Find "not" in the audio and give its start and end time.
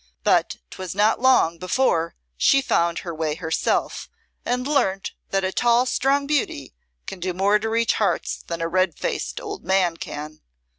0.95-1.21